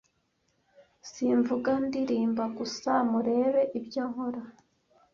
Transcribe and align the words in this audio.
simvuga 1.11 1.71
ndirimba 1.85 2.43
gusa 2.57 2.91
murebe 3.09 3.61
ibyo 3.79 4.03
nkora 4.11 4.41